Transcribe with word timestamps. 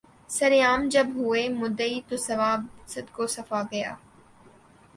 سر 0.29 0.51
عام 0.65 0.87
جب 0.89 1.07
ہوئے 1.15 1.47
مدعی 1.49 1.99
تو 2.09 2.17
ثواب 2.17 2.61
صدق 2.87 3.19
و 3.19 3.27
صفا 3.35 3.61
گیا 3.71 3.93